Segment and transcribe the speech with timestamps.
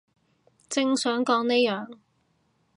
[0.67, 1.99] 正想講呢樣